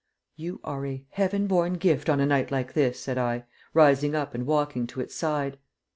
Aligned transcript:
"You 0.35 0.59
are 0.63 0.83
a 0.87 1.05
heaven 1.11 1.45
born 1.45 1.73
gift 1.73 2.09
on 2.09 2.19
a 2.19 2.25
night 2.25 2.49
like 2.49 2.73
this," 2.73 2.99
said 2.99 3.19
I, 3.19 3.43
rising 3.71 4.15
up 4.15 4.33
and 4.33 4.47
walking 4.47 4.87
to 4.87 4.99
its 4.99 5.13
side. 5.13 5.59